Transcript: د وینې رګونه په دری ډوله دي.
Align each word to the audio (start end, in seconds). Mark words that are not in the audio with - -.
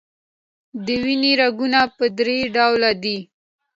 د 0.85 0.87
وینې 1.03 1.31
رګونه 1.41 1.81
په 1.97 2.05
دری 2.17 2.39
ډوله 2.55 2.91
دي. 3.03 3.17